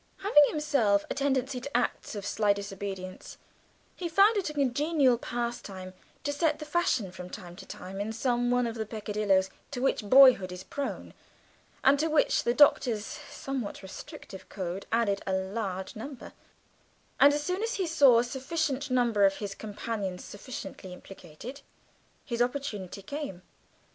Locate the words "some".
8.11-8.49